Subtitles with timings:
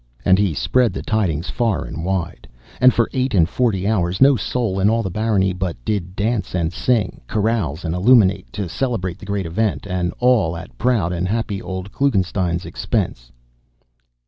[0.25, 2.47] And he spread, the tidings far and wide,
[2.79, 6.55] and for eight and forty hours no soul in all the barony but did dance
[6.55, 11.27] and sing, carouse and illuminate, to celebrate the great event, and all at proud and
[11.27, 13.31] happy old Klugenstein's expense.